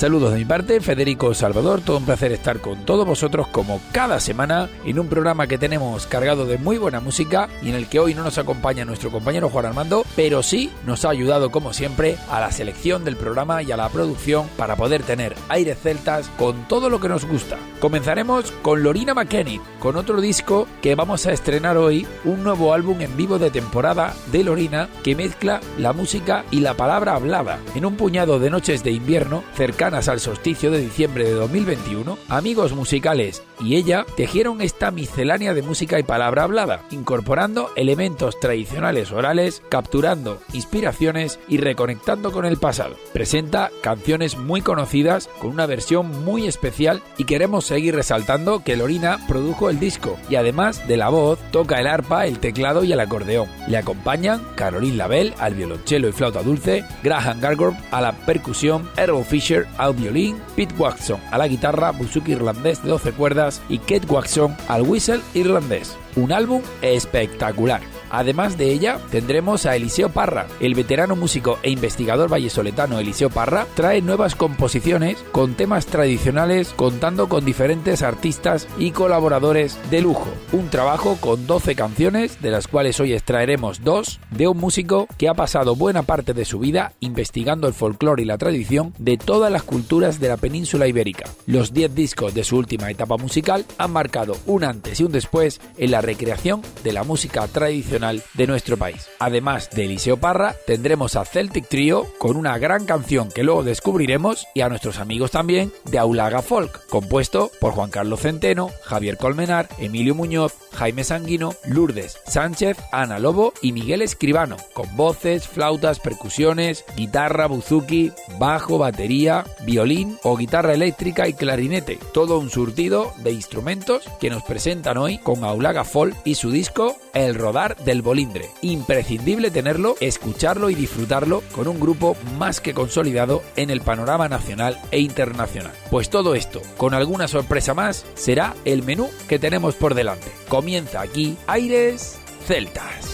Saludos 0.00 0.32
de 0.32 0.38
mi 0.38 0.46
parte, 0.46 0.80
Federico 0.80 1.34
Salvador, 1.34 1.82
todo 1.82 1.98
un 1.98 2.06
placer 2.06 2.32
estar 2.32 2.60
con 2.60 2.86
todos 2.86 3.06
vosotros 3.06 3.48
como 3.48 3.82
cada 3.92 4.18
semana 4.18 4.70
en 4.86 4.98
un 4.98 5.08
programa 5.08 5.46
que 5.46 5.58
tenemos 5.58 6.06
cargado 6.06 6.46
de 6.46 6.56
muy 6.56 6.78
buena 6.78 7.00
música 7.00 7.50
y 7.60 7.68
en 7.68 7.74
el 7.74 7.86
que 7.86 8.00
hoy 8.00 8.14
no 8.14 8.24
nos 8.24 8.38
acompaña 8.38 8.86
nuestro 8.86 9.10
compañero 9.10 9.50
Juan 9.50 9.66
Armando, 9.66 10.06
pero 10.16 10.42
sí 10.42 10.72
nos 10.86 11.04
ha 11.04 11.10
ayudado 11.10 11.50
como 11.50 11.74
siempre 11.74 12.16
a 12.30 12.40
la 12.40 12.50
selección 12.50 13.04
del 13.04 13.18
programa 13.18 13.62
y 13.62 13.72
a 13.72 13.76
la 13.76 13.90
producción 13.90 14.48
para 14.56 14.74
poder 14.74 15.02
tener 15.02 15.34
Aires 15.50 15.76
Celtas 15.82 16.30
con 16.38 16.66
todo 16.66 16.88
lo 16.88 16.98
que 16.98 17.10
nos 17.10 17.26
gusta. 17.26 17.58
Comenzaremos 17.78 18.52
con 18.62 18.82
Lorina 18.82 19.12
McKenny, 19.12 19.60
con 19.80 19.96
otro 19.96 20.22
disco 20.22 20.66
que 20.80 20.94
vamos 20.94 21.26
a 21.26 21.32
estrenar 21.32 21.76
hoy, 21.76 22.06
un 22.24 22.42
nuevo 22.42 22.72
álbum 22.72 23.02
en 23.02 23.18
vivo 23.18 23.38
de 23.38 23.50
temporada 23.50 24.14
de 24.32 24.44
Lorina 24.44 24.88
que 25.04 25.14
mezcla 25.14 25.60
la 25.76 25.92
música 25.92 26.46
y 26.50 26.60
la 26.60 26.72
palabra 26.72 27.16
hablada. 27.16 27.58
En 27.74 27.84
un 27.84 27.96
puñado 27.96 28.38
de 28.38 28.48
noches 28.48 28.82
de 28.82 28.92
invierno, 28.92 29.44
cercanas 29.90 30.08
al 30.08 30.20
solsticio 30.20 30.70
de 30.70 30.78
diciembre 30.78 31.24
de 31.24 31.32
2021, 31.32 32.16
amigos 32.28 32.74
musicales 32.74 33.42
y 33.60 33.76
ella 33.76 34.06
tejieron 34.16 34.60
esta 34.60 34.90
miscelánea 34.90 35.52
de 35.52 35.62
música 35.62 35.98
y 35.98 36.02
palabra 36.02 36.44
hablada, 36.44 36.82
incorporando 36.90 37.70
elementos 37.76 38.38
tradicionales 38.38 39.10
orales, 39.12 39.62
capturando 39.68 40.40
inspiraciones 40.52 41.40
y 41.48 41.58
reconectando 41.58 42.30
con 42.30 42.46
el 42.46 42.56
pasado. 42.56 42.96
Presenta 43.12 43.70
canciones 43.82 44.36
muy 44.36 44.62
conocidas 44.62 45.28
con 45.40 45.50
una 45.50 45.66
versión 45.66 46.24
muy 46.24 46.46
especial 46.46 47.02
y 47.18 47.24
queremos 47.24 47.64
seguir 47.64 47.94
resaltando 47.94 48.62
que 48.62 48.76
Lorina 48.76 49.18
produjo 49.26 49.70
el 49.70 49.80
disco 49.80 50.18
y 50.28 50.36
además 50.36 50.86
de 50.86 50.96
la 50.96 51.08
voz 51.08 51.38
toca 51.50 51.80
el 51.80 51.86
arpa, 51.86 52.26
el 52.26 52.38
teclado 52.38 52.84
y 52.84 52.92
el 52.92 53.00
acordeón. 53.00 53.48
Le 53.66 53.76
acompañan 53.76 54.42
Caroline 54.54 54.96
Labelle 54.96 55.34
al 55.38 55.54
violonchelo 55.54 56.08
y 56.08 56.12
flauta 56.12 56.42
dulce, 56.42 56.84
Graham 57.02 57.40
Gargorp 57.40 57.76
a 57.90 58.00
la 58.00 58.12
percusión, 58.12 58.88
Errol 58.96 59.24
Fisher 59.24 59.66
al 59.84 59.94
violín, 59.94 60.36
Pete 60.56 60.74
Watson 60.78 61.20
a 61.30 61.38
la 61.38 61.48
guitarra, 61.48 61.92
buzuki 61.92 62.32
irlandés 62.32 62.82
de 62.82 62.90
12 62.90 63.12
cuerdas 63.12 63.62
y 63.68 63.78
Kate 63.78 64.06
Watson 64.08 64.56
al 64.68 64.82
whistle 64.82 65.20
irlandés. 65.34 65.96
Un 66.16 66.32
álbum 66.32 66.62
espectacular. 66.82 67.99
Además 68.10 68.58
de 68.58 68.72
ella, 68.72 68.98
tendremos 69.10 69.66
a 69.66 69.76
Eliseo 69.76 70.08
Parra. 70.08 70.46
El 70.58 70.74
veterano 70.74 71.14
músico 71.14 71.58
e 71.62 71.70
investigador 71.70 72.28
vallesoletano 72.28 72.98
Eliseo 72.98 73.30
Parra 73.30 73.66
trae 73.74 74.02
nuevas 74.02 74.34
composiciones 74.34 75.18
con 75.30 75.54
temas 75.54 75.86
tradicionales 75.86 76.72
contando 76.74 77.28
con 77.28 77.44
diferentes 77.44 78.02
artistas 78.02 78.66
y 78.78 78.90
colaboradores 78.90 79.78
de 79.90 80.00
lujo. 80.00 80.28
Un 80.52 80.68
trabajo 80.68 81.16
con 81.20 81.46
12 81.46 81.76
canciones, 81.76 82.42
de 82.42 82.50
las 82.50 82.66
cuales 82.66 82.98
hoy 82.98 83.12
extraeremos 83.12 83.82
dos, 83.84 84.20
de 84.30 84.48
un 84.48 84.58
músico 84.58 85.06
que 85.16 85.28
ha 85.28 85.34
pasado 85.34 85.76
buena 85.76 86.02
parte 86.02 86.34
de 86.34 86.44
su 86.44 86.58
vida 86.58 86.92
investigando 87.00 87.68
el 87.68 87.74
folclore 87.74 88.22
y 88.22 88.26
la 88.26 88.38
tradición 88.38 88.92
de 88.98 89.18
todas 89.18 89.52
las 89.52 89.62
culturas 89.62 90.18
de 90.18 90.28
la 90.28 90.36
península 90.36 90.88
ibérica. 90.88 91.26
Los 91.46 91.72
10 91.72 91.94
discos 91.94 92.34
de 92.34 92.44
su 92.44 92.56
última 92.56 92.90
etapa 92.90 93.16
musical 93.16 93.64
han 93.78 93.92
marcado 93.92 94.36
un 94.46 94.64
antes 94.64 94.98
y 94.98 95.04
un 95.04 95.12
después 95.12 95.60
en 95.78 95.92
la 95.92 96.00
recreación 96.00 96.62
de 96.82 96.92
la 96.92 97.04
música 97.04 97.46
tradicional 97.46 97.99
de 98.34 98.46
nuestro 98.46 98.76
país. 98.76 99.08
Además 99.18 99.70
de 99.70 99.84
Eliseo 99.84 100.16
Parra, 100.16 100.54
tendremos 100.66 101.16
a 101.16 101.24
Celtic 101.24 101.68
Trio 101.68 102.06
con 102.18 102.36
una 102.36 102.58
gran 102.58 102.86
canción 102.86 103.30
que 103.30 103.44
luego 103.44 103.62
descubriremos 103.62 104.46
y 104.54 104.62
a 104.62 104.68
nuestros 104.68 104.98
amigos 104.98 105.30
también 105.30 105.72
de 105.84 105.98
Aulaga 105.98 106.42
Folk, 106.42 106.86
compuesto 106.88 107.50
por 107.60 107.72
Juan 107.72 107.90
Carlos 107.90 108.20
Centeno, 108.20 108.70
Javier 108.84 109.16
Colmenar, 109.16 109.68
Emilio 109.78 110.14
Muñoz, 110.14 110.54
Jaime 110.72 111.04
Sanguino, 111.04 111.54
Lourdes 111.66 112.18
Sánchez, 112.26 112.76
Ana 112.92 113.18
Lobo 113.18 113.52
y 113.60 113.72
Miguel 113.72 114.02
Escribano, 114.02 114.56
con 114.72 114.96
voces, 114.96 115.46
flautas, 115.46 116.00
percusiones, 116.00 116.84
guitarra, 116.96 117.46
buzuki, 117.46 118.12
bajo, 118.38 118.78
batería, 118.78 119.44
violín 119.64 120.18
o 120.22 120.36
guitarra 120.36 120.74
eléctrica 120.74 121.28
y 121.28 121.34
clarinete. 121.34 121.98
Todo 122.12 122.38
un 122.38 122.50
surtido 122.50 123.12
de 123.18 123.32
instrumentos 123.32 124.04
que 124.20 124.30
nos 124.30 124.42
presentan 124.42 124.96
hoy 124.96 125.18
con 125.18 125.44
Aulaga 125.44 125.84
Folk 125.84 126.16
y 126.24 126.36
su 126.36 126.50
disco 126.50 126.96
El 127.14 127.34
Rodar 127.34 127.76
del 127.90 128.02
Bolindre. 128.02 128.50
Imprescindible 128.62 129.50
tenerlo, 129.50 129.96
escucharlo 129.98 130.70
y 130.70 130.76
disfrutarlo 130.76 131.42
con 131.50 131.66
un 131.66 131.80
grupo 131.80 132.16
más 132.38 132.60
que 132.60 132.72
consolidado 132.72 133.42
en 133.56 133.68
el 133.68 133.80
panorama 133.80 134.28
nacional 134.28 134.78
e 134.92 135.00
internacional. 135.00 135.72
Pues 135.90 136.08
todo 136.08 136.36
esto, 136.36 136.62
con 136.76 136.94
alguna 136.94 137.26
sorpresa 137.26 137.74
más, 137.74 138.06
será 138.14 138.54
el 138.64 138.84
menú 138.84 139.10
que 139.28 139.40
tenemos 139.40 139.74
por 139.74 139.94
delante. 139.94 140.28
Comienza 140.48 141.00
aquí 141.00 141.36
Aires 141.48 142.20
Celtas. 142.46 143.08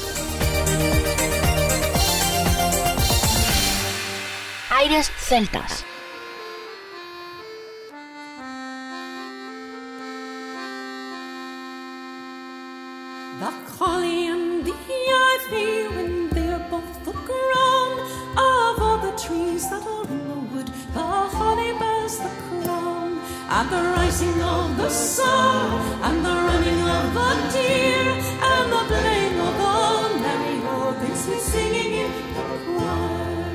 Aires 4.71 5.11
Celtas. 5.19 5.87
Trees 19.17 19.71
that 19.71 19.87
are 19.87 20.05
in 20.05 20.29
the 20.29 20.35
wood, 20.53 20.67
the 20.93 21.01
holly 21.01 21.73
bears 21.79 22.19
the 22.19 22.29
crown, 22.45 23.19
and 23.49 23.71
the 23.71 23.83
rising 23.97 24.43
of 24.43 24.77
the 24.77 24.91
sun, 24.91 26.03
and 26.03 26.25
the 26.25 26.35
running 26.49 26.83
of 26.83 27.15
the 27.15 27.31
deer, 27.55 28.13
and 28.53 28.73
the 28.73 28.83
playing 28.89 29.41
of 29.41 29.55
the 29.63 30.19
merry 30.21 30.59
organs, 30.85 31.27
we 31.29 31.39
singing 31.39 31.93
in 32.05 32.13
the 32.35 32.47
choir. 32.65 33.47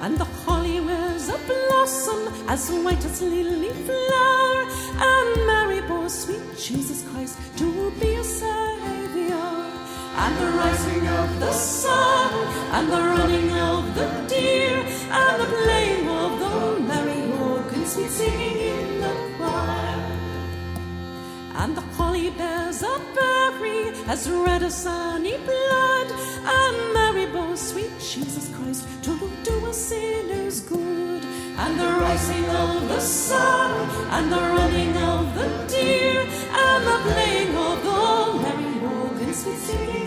And 0.00 0.18
the 0.18 0.24
holly 0.24 0.80
wears 0.80 1.28
a 1.28 1.38
blossom 1.46 2.22
as 2.48 2.70
white 2.70 3.04
as 3.04 3.22
lily 3.22 3.72
flower, 3.86 4.66
and 5.12 5.46
Mary 5.46 5.80
bore 5.82 6.08
sweet 6.08 6.42
Jesus 6.58 7.04
Christ 7.10 7.38
to 7.58 7.92
be 8.00 8.16
a 8.16 8.24
Savior. 8.24 8.73
And 10.16 10.36
the 10.38 10.50
rising 10.58 11.06
of 11.08 11.40
the 11.40 11.52
sun, 11.52 12.32
and 12.76 12.88
the 12.88 13.02
running 13.14 13.50
of 13.52 13.94
the 13.94 14.08
deer, 14.28 14.78
and 15.10 15.40
the 15.42 15.46
playing 15.46 16.08
of 16.08 16.38
the 16.38 16.80
merry 16.80 17.22
organ, 17.32 17.86
sweet 17.86 18.10
singing 18.10 18.58
in 18.78 19.00
the 19.00 19.14
choir. 19.36 20.14
And 21.56 21.76
the 21.76 21.82
holly 21.96 22.30
bears 22.30 22.82
a 22.82 23.00
berry 23.14 23.92
as 24.06 24.30
red 24.30 24.62
as 24.62 24.82
sunny 24.82 25.36
blood, 25.38 26.08
and 26.58 26.76
Mary 26.94 27.26
bore 27.26 27.56
sweet 27.56 27.92
Jesus 27.98 28.50
Christ 28.54 28.86
to 29.02 29.18
do 29.42 29.66
a 29.66 29.72
sinner's 29.72 30.60
good. 30.60 31.24
And 31.56 31.80
the 31.80 31.90
rising 32.04 32.44
of 32.50 32.88
the 32.88 33.00
sun, 33.00 33.88
and 34.10 34.30
the 34.30 34.36
running 34.36 34.96
of 34.96 35.34
the 35.34 35.48
deer, 35.68 36.20
and 36.20 36.80
the 36.90 36.98
playing 37.06 37.56
of 37.56 37.76
the 37.88 38.02
merry 38.42 38.74
organ, 38.94 39.34
sweet 39.34 39.58
singing 39.58 40.03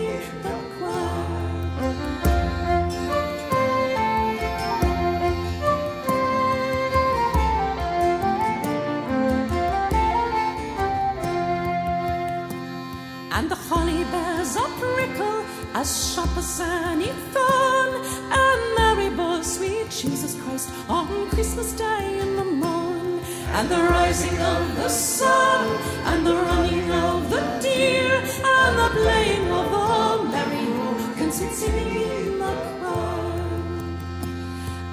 And 13.38 13.48
the 13.48 13.54
holly 13.54 14.02
bears 14.04 14.56
a 14.56 14.66
prickle 14.80 15.44
as 15.72 16.12
sharp 16.12 16.36
as 16.36 16.60
any 16.60 17.12
thorn. 17.32 17.90
And 18.32 18.60
Mary 18.76 19.10
bore 19.10 19.44
sweet 19.44 19.88
Jesus 19.90 20.34
Christ 20.42 20.70
on 20.88 21.30
Christmas 21.30 21.72
Day 21.72 22.18
in 22.18 22.34
the 22.34 22.44
morn. 22.44 23.20
And 23.52 23.68
the 23.68 23.76
rising 23.76 24.36
of 24.40 24.76
the 24.76 24.88
sun, 24.88 25.66
and 26.06 26.26
the 26.26 26.34
running 26.34 26.90
of 26.90 27.30
the 27.30 27.42
deer, 27.62 28.16
and 28.56 28.78
the 28.82 28.90
playing 29.00 29.52
of 29.52 29.70
the 29.70 29.87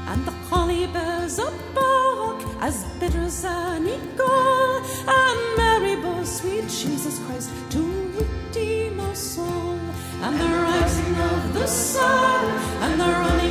and 0.08 0.26
the 0.26 0.32
Holly 0.50 0.86
bears 0.86 1.40
قلب 1.40 1.52
زبارك 1.52 2.40
as 2.62 2.86
bitter 3.00 3.26
as 3.26 3.46
an 3.46 3.88
eagle 3.88 4.82
I'm 5.08 5.40
marriable, 5.58 6.24
sweet 6.24 6.68
Jesus 6.70 7.18
Christ 7.26 7.50
to 7.72 7.82
redeem 8.18 9.00
our 9.00 9.16
soul 9.16 9.80
and 10.22 10.40
the 10.40 10.52
rising 10.68 11.16
of 11.32 11.42
the 11.58 11.68
sun 11.68 12.46
and 12.84 12.94
the 13.02 13.10
running 13.22 13.45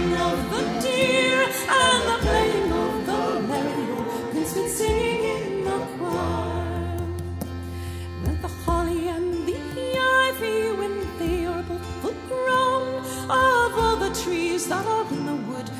trees, 14.67 15.13
in 15.13 15.27
the 15.27 15.35
wood, 15.35 15.71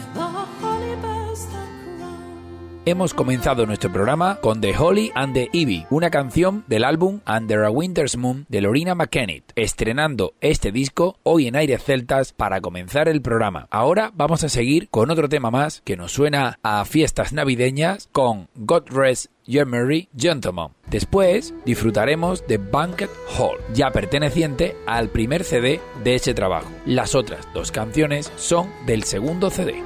Hemos 2.87 3.15
comenzado 3.15 3.65
nuestro 3.65 3.91
programa 3.91 4.37
con 4.43 4.61
The 4.61 4.77
Holly 4.77 5.11
and 5.15 5.33
the 5.33 5.49
Ivy, 5.53 5.87
una 5.89 6.11
canción 6.11 6.65
del 6.67 6.85
álbum 6.85 7.21
Under 7.27 7.65
a 7.65 7.71
Winter's 7.71 8.19
Moon 8.19 8.45
de 8.51 8.61
Lorina 8.61 8.95
McKennitt, 8.95 9.53
estrenando 9.57 10.35
este 10.43 10.71
disco 10.71 11.17
hoy 11.23 11.47
en 11.47 11.57
Aires 11.57 11.83
Celtas 11.83 12.35
para 12.35 12.61
comenzar 12.61 13.09
el 13.09 13.23
programa. 13.23 13.69
Ahora 13.71 14.13
vamos 14.15 14.45
a 14.45 14.51
seguir 14.51 14.91
con 14.91 15.11
otro 15.11 15.31
tema 15.31 15.51
más 15.51 15.81
que 15.87 15.97
nos 15.97 16.13
suena 16.13 16.59
a 16.63 16.85
fiestas 16.85 17.33
navideñas 17.33 18.11
con 18.13 18.49
God 18.55 18.83
Rest 18.91 19.31
Your 19.47 19.65
Merry 19.65 20.11
Gentleman. 20.15 20.73
Después 20.91 21.55
disfrutaremos 21.65 22.47
de 22.47 22.59
Banquet 22.59 23.11
Hall, 23.39 23.57
ya 23.73 23.93
perteneciente 23.93 24.77
al 24.87 25.09
primer 25.09 25.45
CD 25.45 25.81
de 26.03 26.17
ese 26.17 26.35
trabajo. 26.35 26.71
Las 26.85 27.15
otras 27.15 27.49
dos 27.55 27.73
canciones 27.73 28.31
son 28.37 28.69
del 28.85 29.05
segundo 29.05 29.49
CD. 29.49 29.83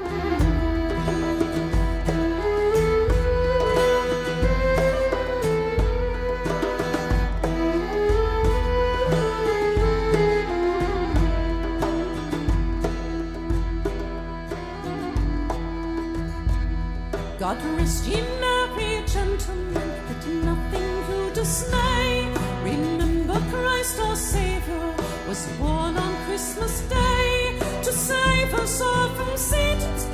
was 25.38 25.58
born 25.58 25.96
on 25.96 26.24
Christmas 26.24 26.80
Day 26.88 27.58
to 27.82 27.92
save 27.92 28.54
us 28.54 28.80
all 28.80 29.08
from 29.10 29.36
Satan's 29.36 30.07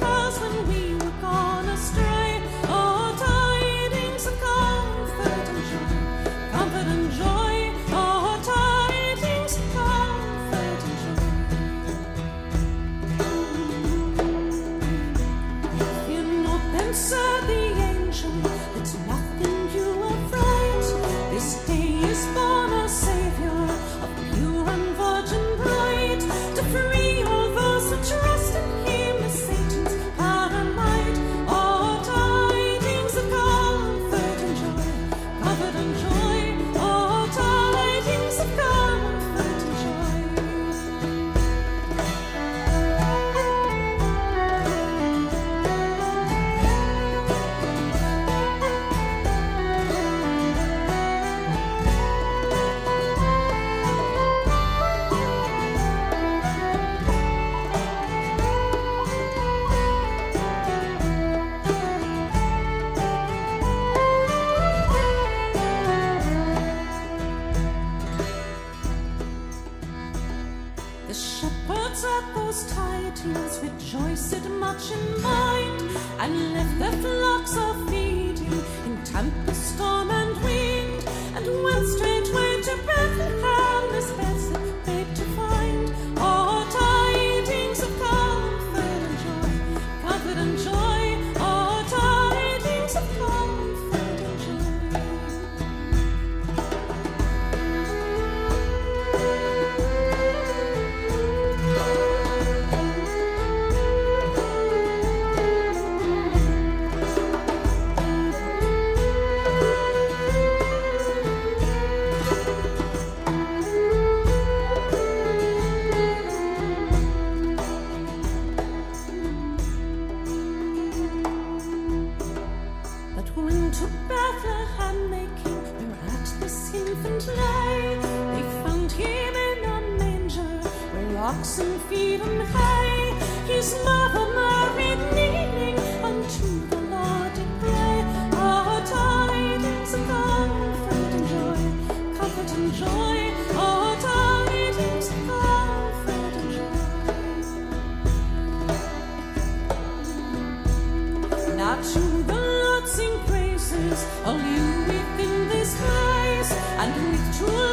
and 156.84 157.12
with 157.12 157.38
true 157.38 157.63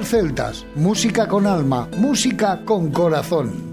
Celtas, 0.00 0.64
música 0.74 1.28
con 1.28 1.46
alma, 1.46 1.86
música 1.98 2.64
con 2.64 2.90
corazón. 2.90 3.71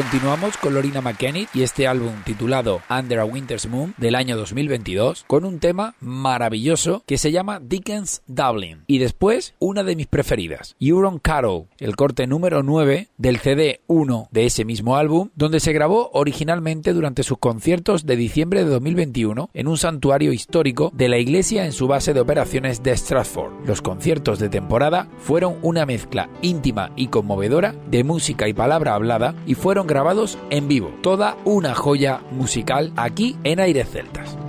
Continuamos 0.00 0.56
con 0.56 0.72
Lorina 0.72 1.02
McKenny 1.02 1.46
y 1.52 1.60
este 1.60 1.86
álbum 1.86 2.12
titulado 2.24 2.80
Under 2.88 3.18
a 3.18 3.26
Winter's 3.26 3.68
Moon 3.68 3.92
del 3.98 4.14
año 4.14 4.34
2022 4.34 5.24
con 5.26 5.44
un 5.44 5.58
tema 5.58 5.94
maravilloso 6.00 7.02
que 7.04 7.18
se 7.18 7.32
llama 7.32 7.60
Dickens 7.60 8.22
Dublin 8.26 8.82
y 8.86 8.96
después 8.96 9.54
una 9.58 9.84
de 9.84 9.96
mis 9.96 10.06
preferidas, 10.06 10.74
Euron 10.80 11.18
Carroll, 11.18 11.66
el 11.76 11.96
corte 11.96 12.26
número 12.26 12.62
9 12.62 13.08
del 13.18 13.40
CD 13.40 13.82
1 13.88 14.28
de 14.30 14.46
ese 14.46 14.64
mismo 14.64 14.96
álbum 14.96 15.28
donde 15.34 15.60
se 15.60 15.74
grabó 15.74 16.08
originalmente 16.14 16.94
durante 16.94 17.22
sus 17.22 17.36
conciertos 17.36 18.06
de 18.06 18.16
diciembre 18.16 18.64
de 18.64 18.70
2021 18.70 19.50
en 19.52 19.68
un 19.68 19.76
santuario 19.76 20.32
histórico 20.32 20.90
de 20.94 21.10
la 21.10 21.18
iglesia 21.18 21.66
en 21.66 21.72
su 21.72 21.88
base 21.88 22.14
de 22.14 22.20
operaciones 22.20 22.82
de 22.82 22.96
Stratford. 22.96 23.66
Los 23.66 23.82
conciertos 23.82 24.38
de 24.38 24.48
temporada 24.48 25.08
fueron 25.18 25.58
una 25.60 25.84
mezcla 25.84 26.30
íntima 26.40 26.90
y 26.96 27.08
conmovedora 27.08 27.74
de 27.90 28.02
música 28.02 28.48
y 28.48 28.54
palabra 28.54 28.94
hablada 28.94 29.34
y 29.44 29.52
fueron 29.52 29.89
grabados 29.90 30.38
en 30.48 30.68
vivo. 30.68 30.94
Toda 31.02 31.36
una 31.44 31.74
joya 31.74 32.22
musical 32.30 32.92
aquí 32.96 33.36
en 33.44 33.60
Aires 33.60 33.90
Celtas. 33.90 34.39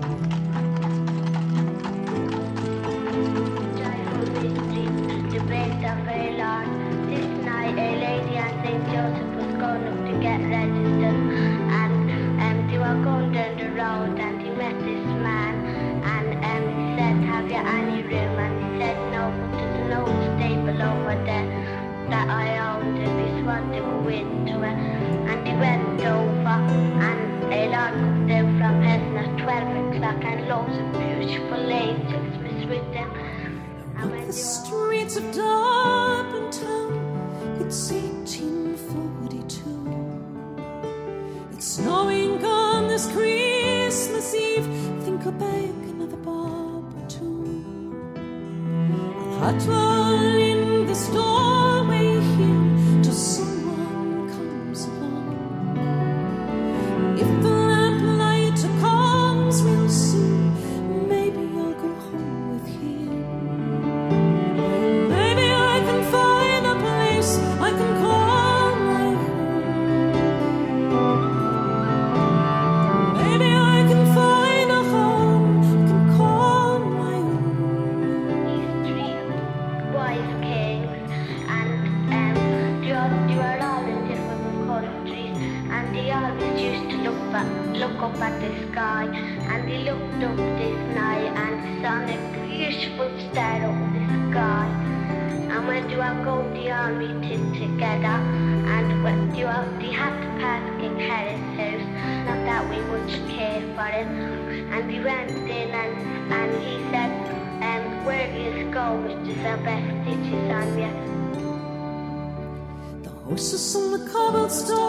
Verses 113.42 113.76
on 113.76 113.92
the 113.92 114.12
cobblestone. 114.12 114.81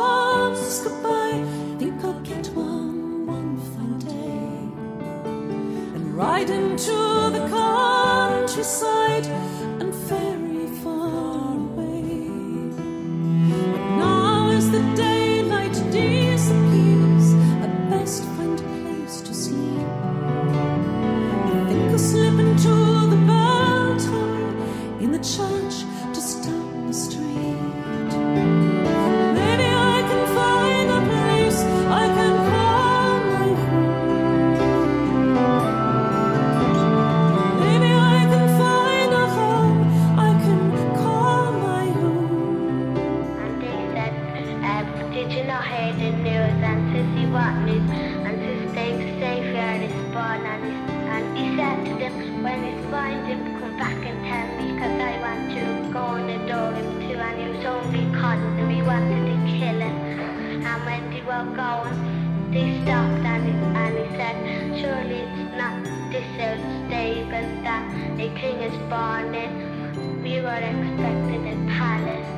They 62.52 62.82
stopped 62.82 63.24
and 63.24 63.44
he, 63.46 63.52
and 63.80 63.96
he 63.96 64.04
said, 64.14 64.36
surely 64.78 65.20
it's 65.24 65.56
not 65.56 65.72
this 66.12 66.28
old 66.38 66.60
stable 66.84 67.48
that 67.64 67.82
a 68.20 68.28
king 68.38 68.58
is 68.60 68.76
born 68.90 69.34
in. 69.34 70.22
We 70.22 70.38
were 70.42 70.62
expecting 70.70 71.48
a 71.48 71.56
palace. 71.72 72.30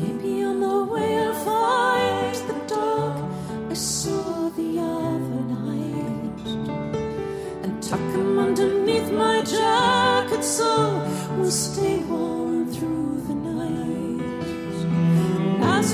Maybe 0.00 0.44
on 0.44 0.60
the 0.60 0.84
way 0.90 1.18
I'll 1.18 1.34
find 1.44 2.34
the 2.48 2.74
dog 2.74 3.14
I 3.70 3.74
saw 3.74 4.48
the 4.48 4.78
other 4.78 5.42
night 5.60 6.48
and 7.64 7.82
tuck 7.82 8.00
him 8.00 8.38
underneath 8.38 9.12
my 9.12 9.42
jacket 9.42 10.42
so 10.42 11.06
we'll 11.36 11.50
stay 11.50 11.98
warm. 12.04 12.41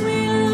we 0.00 0.47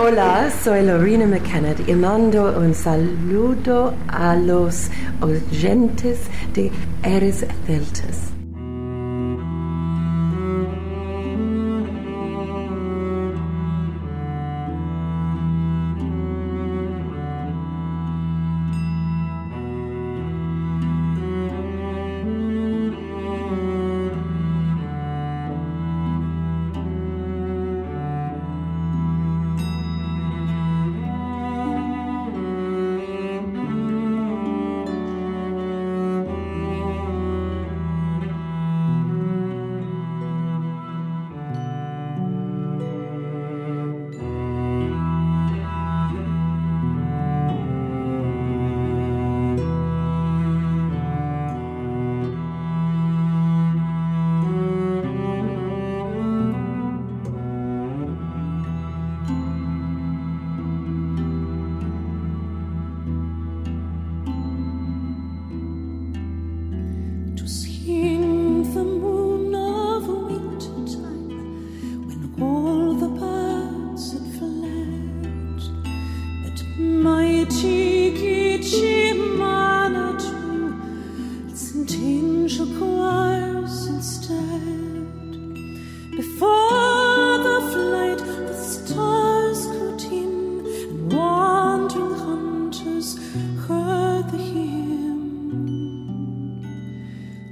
Hola, 0.00 0.48
soy 0.62 0.84
Lorena 0.84 1.26
McKenna 1.26 1.74
y 1.84 1.92
mando 1.92 2.56
un 2.56 2.72
saludo 2.72 3.94
a 4.06 4.36
los 4.36 4.90
oyentes 5.20 6.20
de 6.54 6.70
Eres 7.02 7.44
Celtas. 7.66 8.27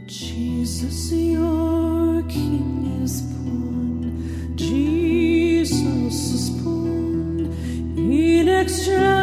Jesus, 0.07 1.11
your 1.13 2.23
King 2.29 3.01
is 3.03 3.23
born. 3.23 4.55
Jesus 4.55 6.15
is 6.33 6.51
born 6.51 7.53
in 7.97 8.49
extra. 8.49 9.16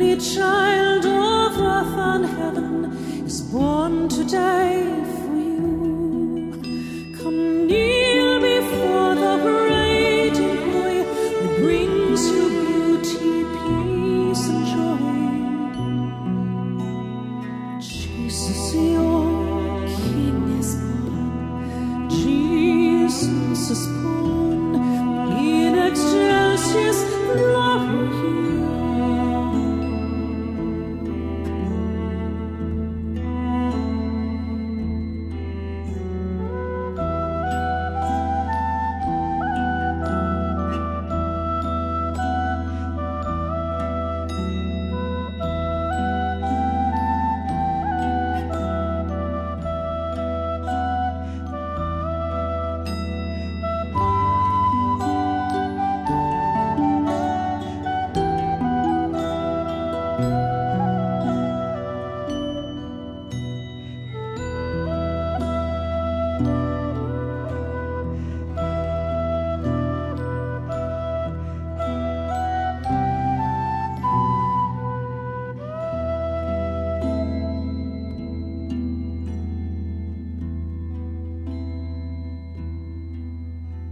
Holy 0.00 0.16
child 0.16 1.04
of 1.04 1.58
earth 1.58 1.98
and 1.98 2.24
heaven 2.24 2.84
is 3.26 3.42
born 3.42 4.08
today 4.08 5.29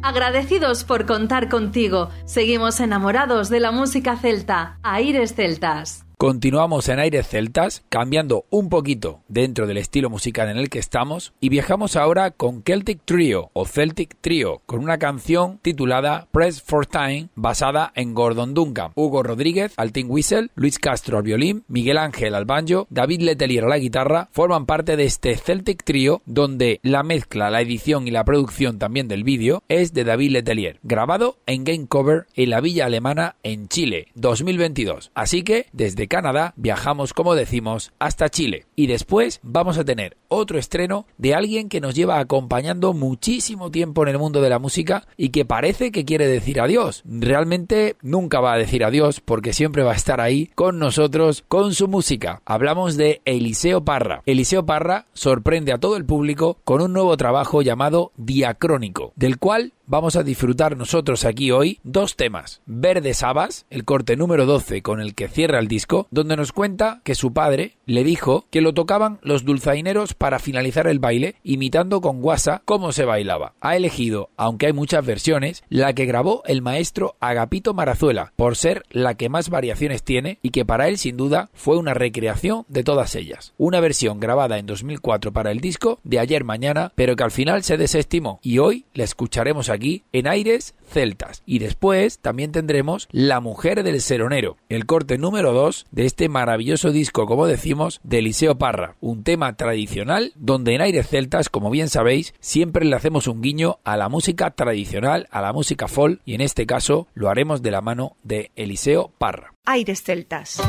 Agradecidos 0.08 0.84
por 0.84 1.04
contar 1.04 1.50
contigo. 1.50 2.08
Seguimos 2.24 2.80
enamorados 2.80 3.50
de 3.50 3.60
la 3.60 3.72
música 3.72 4.16
celta. 4.16 4.78
Aires 4.82 5.34
celtas. 5.34 6.07
Continuamos 6.20 6.88
en 6.88 6.98
Aires 6.98 7.28
Celtas, 7.28 7.84
cambiando 7.88 8.44
un 8.50 8.68
poquito 8.70 9.20
dentro 9.28 9.68
del 9.68 9.76
estilo 9.76 10.10
musical 10.10 10.48
en 10.48 10.56
el 10.56 10.68
que 10.68 10.80
estamos, 10.80 11.32
y 11.38 11.48
viajamos 11.48 11.94
ahora 11.94 12.32
con 12.32 12.64
Celtic 12.64 13.02
Trio 13.04 13.50
o 13.52 13.64
Celtic 13.64 14.16
Trio, 14.20 14.60
con 14.66 14.80
una 14.80 14.98
canción 14.98 15.60
titulada 15.62 16.26
Press 16.32 16.60
for 16.60 16.86
Time, 16.86 17.28
basada 17.36 17.92
en 17.94 18.14
Gordon 18.14 18.52
Duncan, 18.52 18.90
Hugo 18.96 19.22
Rodríguez 19.22 19.74
al 19.76 19.92
tin 19.92 20.10
whistle, 20.10 20.48
Luis 20.56 20.80
Castro 20.80 21.18
al 21.18 21.22
violín, 21.22 21.62
Miguel 21.68 21.98
Ángel 21.98 22.34
al 22.34 22.46
banjo, 22.46 22.88
David 22.90 23.20
Letelier 23.20 23.66
a 23.66 23.68
la 23.68 23.78
guitarra, 23.78 24.28
forman 24.32 24.66
parte 24.66 24.96
de 24.96 25.04
este 25.04 25.36
Celtic 25.36 25.84
Trio, 25.84 26.22
donde 26.26 26.80
la 26.82 27.04
mezcla, 27.04 27.48
la 27.48 27.60
edición 27.60 28.08
y 28.08 28.10
la 28.10 28.24
producción 28.24 28.80
también 28.80 29.06
del 29.06 29.22
vídeo 29.22 29.62
es 29.68 29.94
de 29.94 30.02
David 30.02 30.32
Letelier, 30.32 30.80
grabado 30.82 31.36
en 31.46 31.62
Game 31.62 31.86
Cover 31.86 32.26
en 32.34 32.50
la 32.50 32.60
Villa 32.60 32.86
Alemana 32.86 33.36
en 33.44 33.68
Chile, 33.68 34.08
2022. 34.16 35.12
Así 35.14 35.44
que, 35.44 35.66
desde 35.72 36.07
Canadá 36.08 36.54
viajamos, 36.56 37.12
como 37.12 37.34
decimos, 37.34 37.92
hasta 37.98 38.28
Chile. 38.28 38.66
Y 38.74 38.86
después 38.86 39.40
vamos 39.42 39.78
a 39.78 39.84
tener 39.84 40.16
otro 40.28 40.58
estreno 40.58 41.06
de 41.16 41.34
alguien 41.34 41.68
que 41.68 41.80
nos 41.80 41.94
lleva 41.94 42.18
acompañando 42.18 42.92
muchísimo 42.92 43.70
tiempo 43.70 44.02
en 44.02 44.08
el 44.08 44.18
mundo 44.18 44.40
de 44.40 44.50
la 44.50 44.58
música 44.58 45.06
y 45.16 45.30
que 45.30 45.44
parece 45.44 45.90
que 45.92 46.04
quiere 46.04 46.26
decir 46.26 46.60
adiós. 46.60 47.02
Realmente 47.06 47.96
nunca 48.02 48.40
va 48.40 48.52
a 48.52 48.58
decir 48.58 48.84
adiós 48.84 49.20
porque 49.20 49.52
siempre 49.52 49.82
va 49.82 49.92
a 49.92 49.96
estar 49.96 50.20
ahí 50.20 50.50
con 50.54 50.78
nosotros 50.78 51.44
con 51.48 51.74
su 51.74 51.88
música. 51.88 52.42
Hablamos 52.44 52.96
de 52.96 53.22
Eliseo 53.24 53.84
Parra. 53.84 54.22
Eliseo 54.26 54.66
Parra 54.66 55.06
sorprende 55.12 55.72
a 55.72 55.78
todo 55.78 55.96
el 55.96 56.04
público 56.04 56.58
con 56.64 56.80
un 56.80 56.92
nuevo 56.92 57.16
trabajo 57.16 57.62
llamado 57.62 58.12
Diacrónico, 58.16 59.12
del 59.16 59.38
cual 59.38 59.72
vamos 59.88 60.16
a 60.16 60.22
disfrutar 60.22 60.76
nosotros 60.76 61.24
aquí 61.24 61.50
hoy 61.50 61.80
dos 61.82 62.14
temas. 62.14 62.60
Verde 62.66 63.14
Sabas, 63.14 63.66
el 63.70 63.84
corte 63.84 64.16
número 64.16 64.46
12 64.46 64.82
con 64.82 65.00
el 65.00 65.14
que 65.14 65.28
cierra 65.28 65.58
el 65.58 65.66
disco, 65.66 66.06
donde 66.10 66.36
nos 66.36 66.52
cuenta 66.52 67.00
que 67.02 67.14
su 67.14 67.32
padre 67.32 67.77
le 67.88 68.04
dijo 68.04 68.44
que 68.50 68.60
lo 68.60 68.74
tocaban 68.74 69.18
los 69.22 69.44
dulzaineros 69.44 70.12
para 70.12 70.38
finalizar 70.38 70.86
el 70.86 70.98
baile, 70.98 71.36
imitando 71.42 72.02
con 72.02 72.20
guasa 72.20 72.60
cómo 72.66 72.92
se 72.92 73.06
bailaba. 73.06 73.54
Ha 73.60 73.76
elegido, 73.76 74.28
aunque 74.36 74.66
hay 74.66 74.74
muchas 74.74 75.04
versiones, 75.04 75.64
la 75.70 75.94
que 75.94 76.04
grabó 76.04 76.42
el 76.44 76.60
maestro 76.60 77.16
Agapito 77.18 77.72
Marazuela, 77.72 78.34
por 78.36 78.56
ser 78.56 78.84
la 78.90 79.14
que 79.14 79.30
más 79.30 79.48
variaciones 79.48 80.02
tiene 80.02 80.38
y 80.42 80.50
que 80.50 80.66
para 80.66 80.88
él 80.88 80.98
sin 80.98 81.16
duda 81.16 81.48
fue 81.54 81.78
una 81.78 81.94
recreación 81.94 82.66
de 82.68 82.84
todas 82.84 83.14
ellas. 83.14 83.54
Una 83.56 83.80
versión 83.80 84.20
grabada 84.20 84.58
en 84.58 84.66
2004 84.66 85.32
para 85.32 85.50
el 85.50 85.60
disco 85.60 85.98
de 86.04 86.18
ayer 86.18 86.44
mañana, 86.44 86.92
pero 86.94 87.16
que 87.16 87.24
al 87.24 87.30
final 87.30 87.62
se 87.62 87.78
desestimó 87.78 88.38
y 88.42 88.58
hoy 88.58 88.84
la 88.92 89.04
escucharemos 89.04 89.70
aquí 89.70 90.04
en 90.12 90.28
Aires 90.28 90.74
Celtas. 90.92 91.42
Y 91.46 91.58
después 91.58 92.18
también 92.18 92.52
tendremos 92.52 93.08
La 93.12 93.40
Mujer 93.40 93.82
del 93.82 94.02
Seronero, 94.02 94.58
el 94.68 94.84
corte 94.84 95.16
número 95.16 95.54
2 95.54 95.86
de 95.90 96.04
este 96.04 96.28
maravilloso 96.28 96.92
disco, 96.92 97.24
como 97.24 97.46
decimos, 97.46 97.77
de 98.02 98.18
Eliseo 98.18 98.58
Parra, 98.58 98.96
un 99.00 99.22
tema 99.22 99.56
tradicional 99.56 100.32
donde 100.34 100.74
en 100.74 100.80
Aires 100.80 101.08
Celtas, 101.08 101.48
como 101.48 101.70
bien 101.70 101.88
sabéis, 101.88 102.34
siempre 102.40 102.84
le 102.84 102.96
hacemos 102.96 103.28
un 103.28 103.40
guiño 103.40 103.78
a 103.84 103.96
la 103.96 104.08
música 104.08 104.50
tradicional, 104.50 105.28
a 105.30 105.40
la 105.40 105.52
música 105.52 105.86
folk, 105.86 106.20
y 106.24 106.34
en 106.34 106.40
este 106.40 106.66
caso 106.66 107.06
lo 107.14 107.28
haremos 107.28 107.62
de 107.62 107.70
la 107.70 107.80
mano 107.80 108.16
de 108.22 108.50
Eliseo 108.56 109.12
Parra. 109.18 109.54
Aires 109.64 110.02
celtas. 110.02 110.60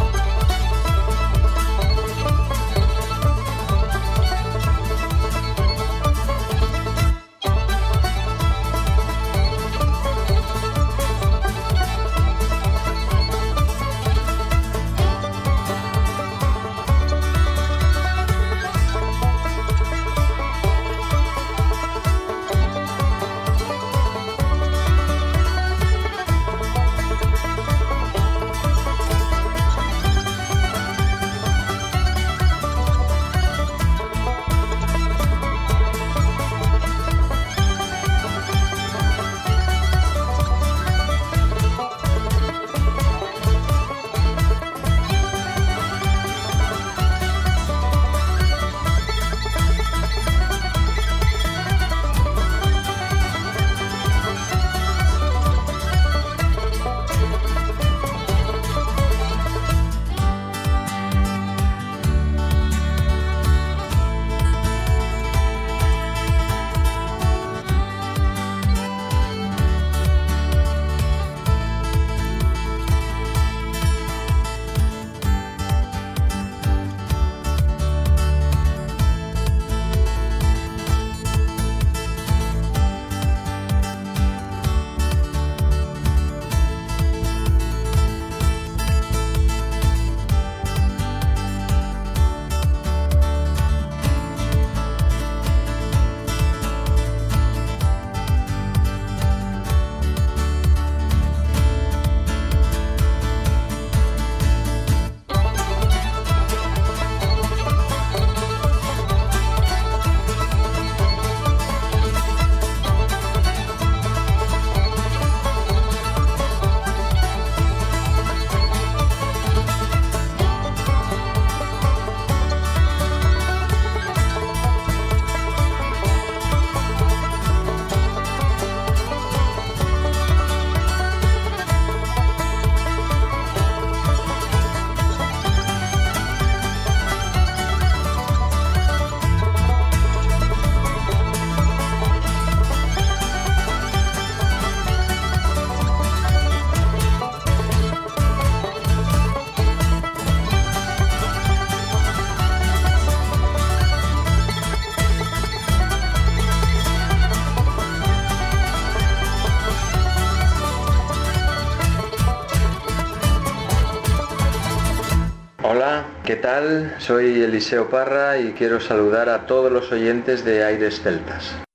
Soy 166.98 167.42
Eliseo 167.42 167.90
Parra 167.90 168.38
y 168.38 168.52
quiero 168.52 168.80
saludar 168.82 169.30
a 169.30 169.46
todos 169.46 169.72
los 169.72 169.92
oyentes 169.92 170.44
de 170.44 170.64
Aires 170.66 171.02
Celtas. 171.02 171.69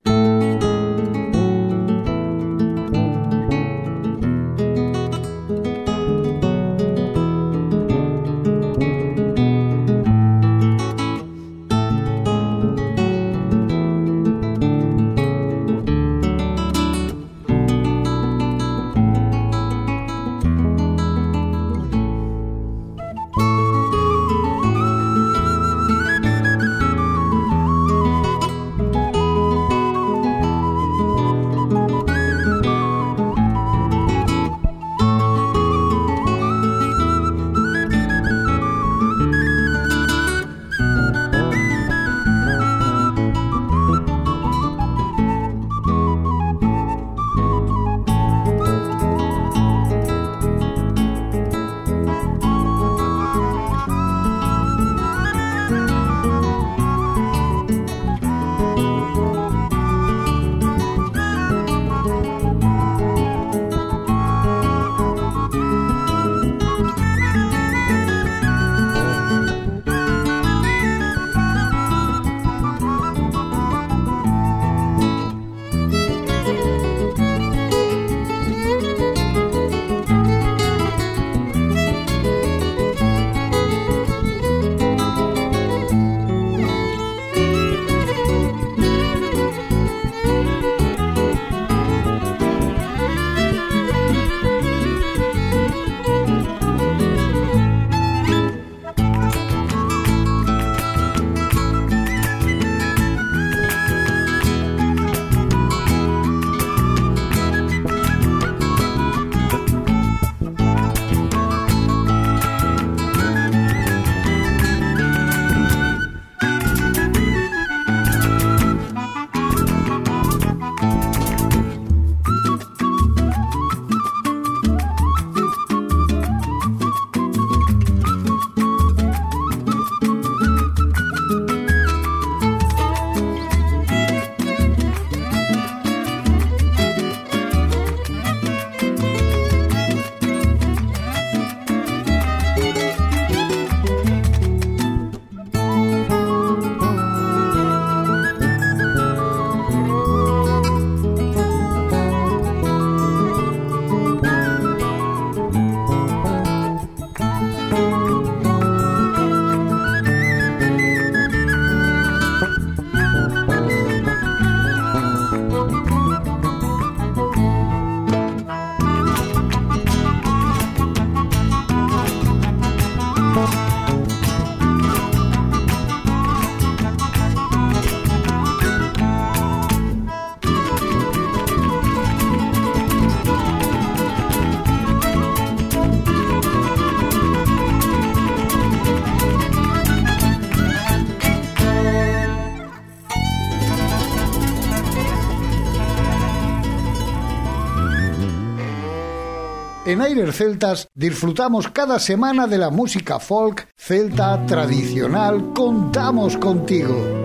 en 199.95 200.01
Aires 200.01 200.35
Celtas 200.35 200.89
disfrutamos 200.93 201.69
cada 201.69 201.99
semana 201.99 202.47
de 202.47 202.57
la 202.57 202.69
música 202.69 203.17
folk 203.17 203.69
celta 203.77 204.45
tradicional. 204.45 205.53
Contamos 205.53 206.35
contigo. 206.35 207.24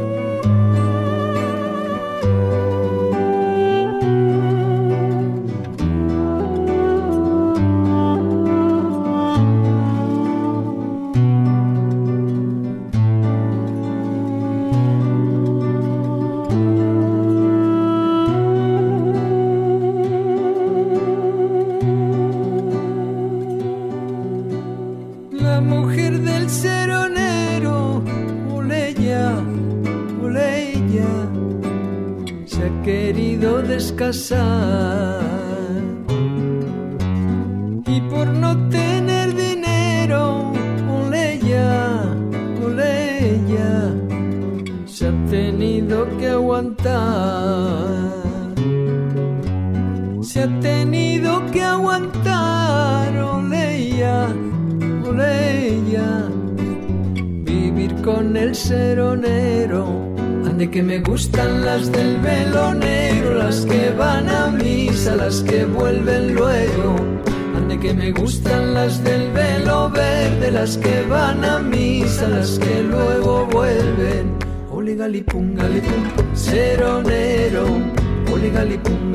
póngale, 78.61 78.77
pum, 78.79 79.13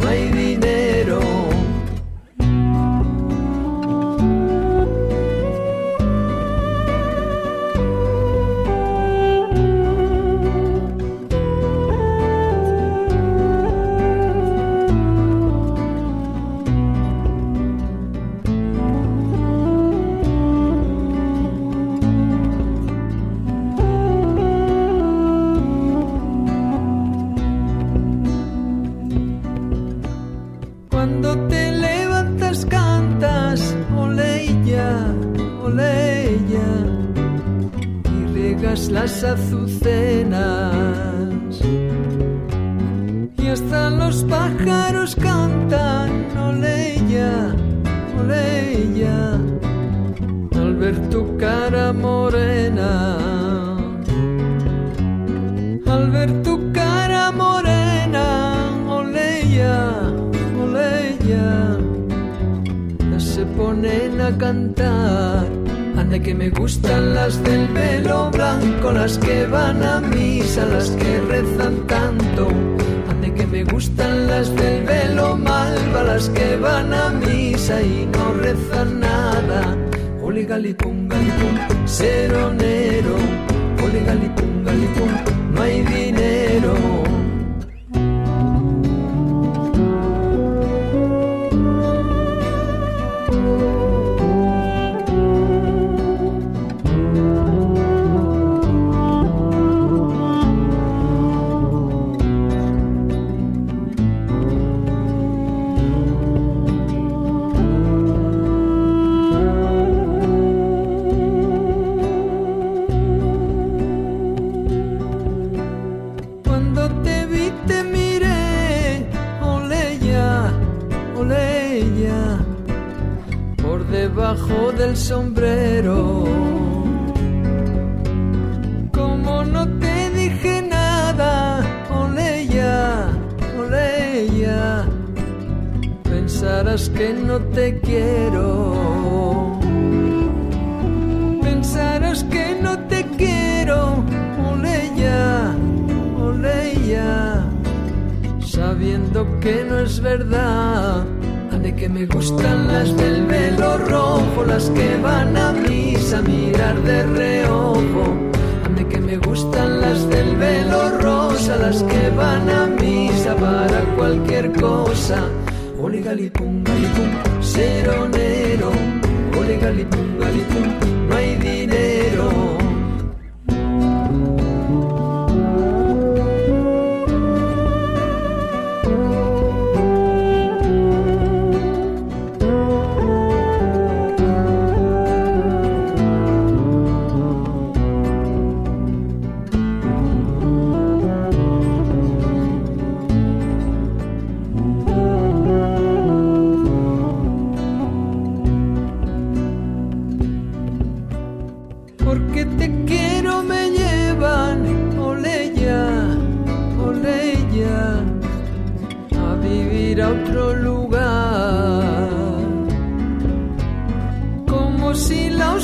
no 0.00 0.08
hay 0.08 0.28
dinero. 0.30 1.27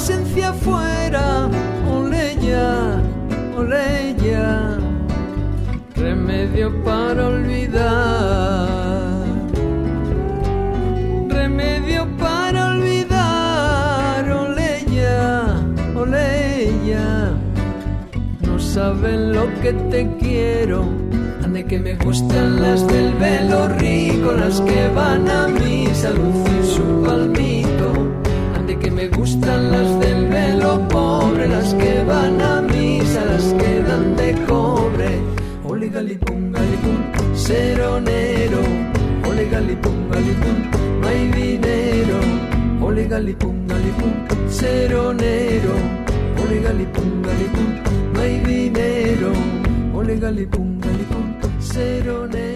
Ausencia 0.05 0.53
fuera, 0.53 1.49
oleya, 1.91 3.01
oleya, 3.57 4.79
remedio 5.97 6.71
para 6.85 7.29
olvidar. 7.29 8.69
Remedio 11.31 12.07
para 12.19 12.67
olvidar, 12.73 14.29
oleya, 14.29 15.65
oleya. 15.97 17.33
No 18.43 18.59
saben 18.59 19.33
lo 19.33 19.47
que 19.63 19.73
te 19.91 20.07
quiero. 20.21 20.85
Ande 21.43 21.65
que 21.65 21.79
me 21.79 21.95
gustan 21.95 22.61
las 22.61 22.87
del 22.89 23.15
velo 23.15 23.69
rico, 23.79 24.33
las 24.33 24.61
que 24.61 24.87
van 24.89 25.27
a 25.31 25.49
misa 25.49 26.11
lucir 26.11 26.63
su 26.63 27.03
palmito. 27.07 27.64
Me 29.05 29.11
gustan 29.11 29.71
las 29.71 30.01
del 30.01 30.29
velo 30.29 30.89
pobre, 30.89 31.47
las 31.47 31.75
que 31.75 32.03
van 32.05 32.41
a 32.41 32.63
misa, 32.63 33.23
las 33.27 33.53
que 33.53 33.83
dan 33.83 34.17
de 34.17 34.33
cobre. 34.47 35.21
Ole 35.63 35.91
galipum, 35.91 36.51
galipum, 36.51 37.35
seronero. 37.35 38.61
Ole 39.29 39.47
no 41.01 41.07
hay 41.07 41.29
dinero. 41.33 42.19
Ole 42.81 43.07
galipum, 43.07 43.67
galipum, 43.67 44.13
seronero. 44.49 45.75
Ole 46.43 46.61
galipum, 46.63 47.23
no 48.15 48.21
hay 48.23 48.39
dinero. 48.39 49.33
Ole 49.93 50.17
galipum, 50.19 50.81
seronero. 51.61 52.54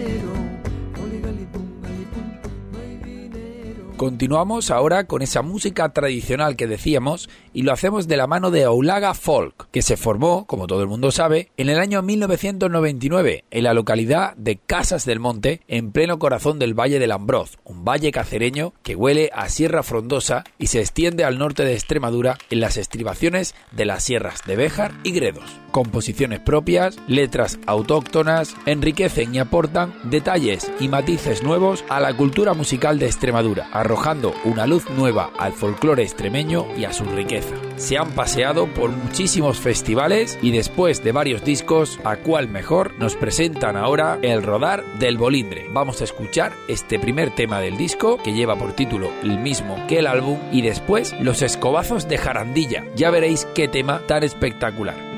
Continuamos 3.99 4.71
ahora 4.71 5.07
con 5.07 5.21
esa 5.21 5.41
música 5.41 5.89
tradicional 5.89 6.55
que 6.55 6.67
decíamos 6.67 7.29
y 7.53 7.63
lo 7.63 7.73
hacemos 7.73 8.07
de 8.07 8.15
la 8.15 8.27
mano 8.27 8.49
de 8.49 8.65
Oulaga 8.65 9.13
Folk, 9.13 9.67
que 9.71 9.81
se 9.81 9.97
formó, 9.97 10.45
como 10.45 10.67
todo 10.67 10.81
el 10.81 10.87
mundo 10.87 11.11
sabe, 11.11 11.51
en 11.57 11.67
el 11.67 11.79
año 11.79 12.01
1999 12.01 13.43
en 13.51 13.63
la 13.65 13.73
localidad 13.73 14.37
de 14.37 14.55
Casas 14.55 15.03
del 15.03 15.19
Monte, 15.19 15.59
en 15.67 15.91
pleno 15.91 16.17
corazón 16.17 16.59
del 16.59 16.79
Valle 16.79 16.97
del 16.97 17.11
Ambroz, 17.11 17.57
un 17.65 17.83
valle 17.83 18.13
cacereño 18.13 18.71
que 18.83 18.95
huele 18.95 19.31
a 19.33 19.49
sierra 19.49 19.83
frondosa 19.83 20.45
y 20.57 20.67
se 20.67 20.79
extiende 20.79 21.25
al 21.25 21.37
norte 21.37 21.65
de 21.65 21.73
Extremadura 21.73 22.37
en 22.49 22.61
las 22.61 22.77
estribaciones 22.77 23.53
de 23.71 23.83
las 23.83 24.05
sierras 24.05 24.43
de 24.47 24.55
Béjar 24.55 24.93
y 25.03 25.11
Gredos. 25.11 25.59
Composiciones 25.71 26.39
propias, 26.39 26.97
letras 27.07 27.59
autóctonas, 27.67 28.55
enriquecen 28.65 29.35
y 29.35 29.39
aportan 29.39 29.93
detalles 30.05 30.71
y 30.79 30.87
matices 30.87 31.43
nuevos 31.43 31.83
a 31.89 31.99
la 31.99 32.15
cultura 32.15 32.53
musical 32.53 32.97
de 32.97 33.07
Extremadura, 33.07 33.67
arrojando 33.89 34.35
una 34.45 34.67
luz 34.67 34.87
nueva 34.91 35.31
al 35.39 35.51
folclore 35.51 36.03
extremeño 36.03 36.67
y 36.77 36.85
a 36.85 36.93
su 36.93 37.05
riqueza. 37.05 37.55
Se 37.77 37.97
han 37.97 38.11
paseado 38.11 38.67
por 38.67 38.91
muchísimos 38.91 39.57
festivales 39.57 40.37
y 40.43 40.51
después 40.51 41.03
de 41.03 41.11
varios 41.11 41.43
discos, 41.43 41.99
a 42.03 42.17
cuál 42.17 42.49
mejor, 42.49 42.93
nos 42.99 43.15
presentan 43.15 43.75
ahora 43.75 44.19
El 44.21 44.43
Rodar 44.43 44.83
del 44.99 45.17
Bolindre. 45.17 45.69
Vamos 45.73 46.01
a 46.01 46.03
escuchar 46.03 46.53
este 46.67 46.99
primer 46.99 47.33
tema 47.33 47.61
del 47.61 47.77
disco 47.77 48.21
que 48.21 48.33
lleva 48.33 48.55
por 48.55 48.73
título 48.73 49.09
el 49.23 49.39
mismo 49.39 49.75
que 49.87 49.97
el 49.97 50.07
álbum 50.07 50.37
y 50.51 50.61
después 50.61 51.15
Los 51.19 51.41
Escobazos 51.41 52.07
de 52.07 52.19
Jarandilla. 52.19 52.85
Ya 52.95 53.09
veréis 53.09 53.45
qué 53.55 53.67
tema 53.67 54.01
tan 54.05 54.21
espectacular. 54.23 55.08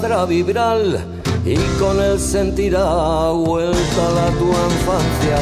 Dejará 0.00 0.26
vibrar 0.26 0.78
y 1.44 1.56
con 1.78 2.00
él 2.00 2.18
sentirá 2.18 3.30
vuelta 3.30 4.02
la 4.14 4.26
tu 4.38 4.48
infancia. 4.48 5.38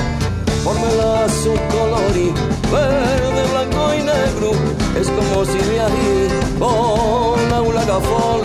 Fórmela 0.62 1.26
su 1.28 1.52
color 1.74 2.14
y 2.14 2.30
verde, 2.70 3.42
blanco 3.50 3.94
y 3.94 4.02
negro, 4.02 4.52
es 5.00 5.08
como 5.08 5.44
si 5.44 5.58
viajé 5.70 6.28
con 6.58 7.66
un 7.66 7.74
lagafón. 7.74 8.42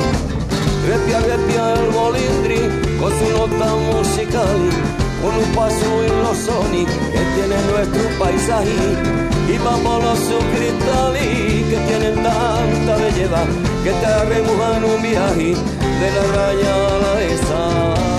Repia, 0.88 1.20
repia 1.20 1.74
el 1.74 1.92
bolindri 1.92 2.62
con 3.00 3.12
su 3.12 3.30
nota 3.38 3.76
musical, 3.92 4.60
con 5.22 5.36
un 5.36 5.56
paso 5.56 6.04
en 6.06 6.24
los 6.24 6.38
soni 6.38 6.86
que 6.86 7.22
tiene 7.36 7.56
nuestro 7.72 8.04
paisaje 8.18 9.30
y 9.48 9.58
vamos 9.60 10.04
los 10.04 10.20
cristales 10.56 11.50
que 11.70 11.78
tienen 11.88 12.16
tanta 12.24 12.96
belleza 12.98 13.44
que 13.84 13.92
te 13.92 14.26
remojan 14.26 14.84
un 14.84 15.02
viaje 15.02 15.54
de 16.00 16.12
la 16.12 16.24
raya 16.32 16.88
a 16.88 16.98
la 17.00 17.24
esa. 17.24 18.19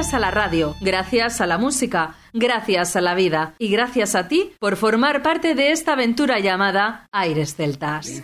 Gracias 0.00 0.14
a 0.14 0.18
la 0.18 0.30
radio, 0.30 0.76
gracias 0.80 1.42
a 1.42 1.46
la 1.46 1.58
música, 1.58 2.14
gracias 2.32 2.96
a 2.96 3.02
la 3.02 3.14
vida 3.14 3.52
y 3.58 3.68
gracias 3.68 4.14
a 4.14 4.28
ti 4.28 4.52
por 4.58 4.76
formar 4.76 5.20
parte 5.22 5.54
de 5.54 5.72
esta 5.72 5.92
aventura 5.92 6.38
llamada 6.38 7.06
Aires 7.12 7.54
Celtas. 7.54 8.22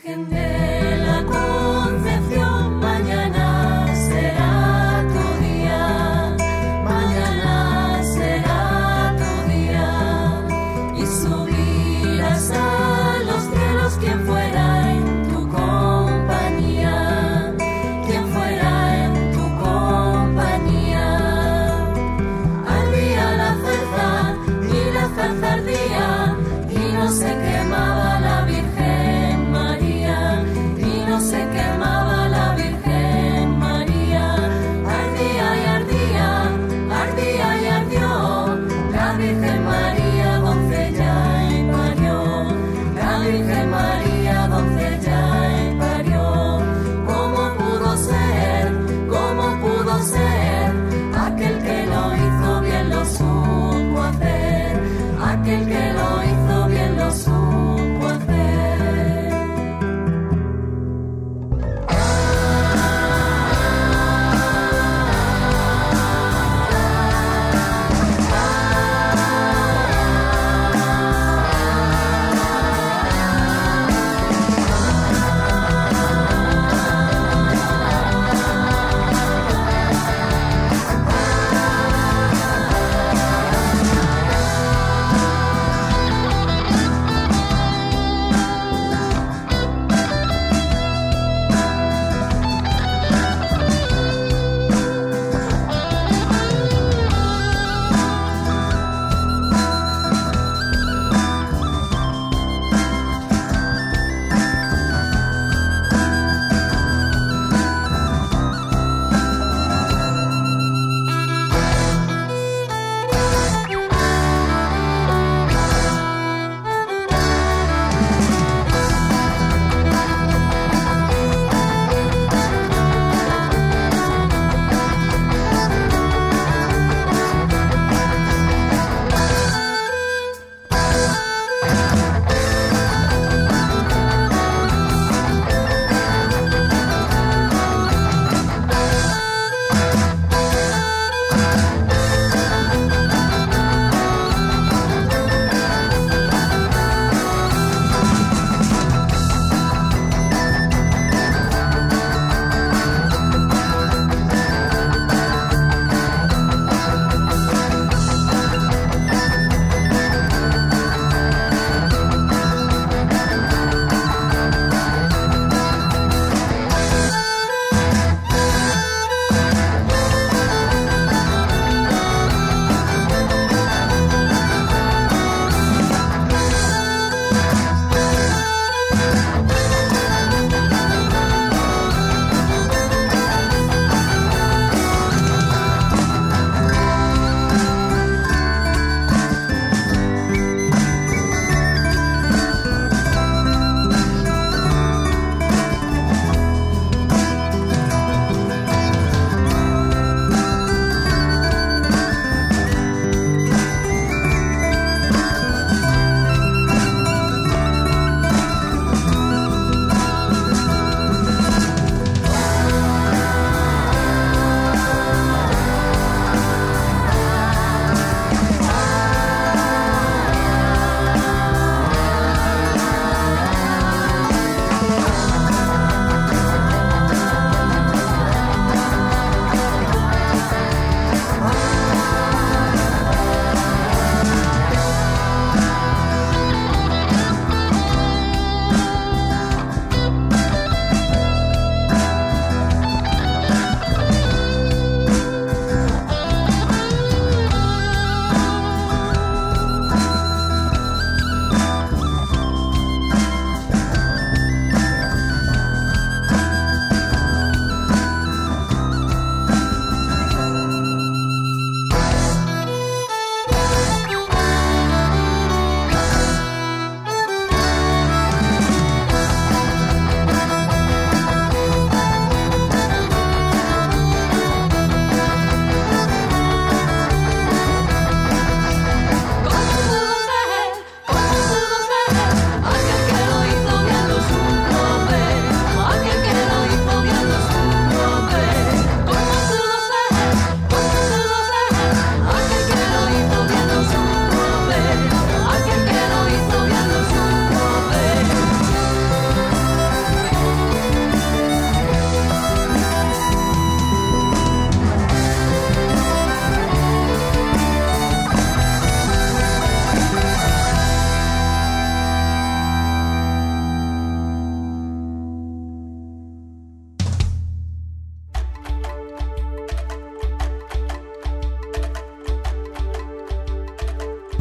Virgen 39.17 39.65
María. 39.65 40.06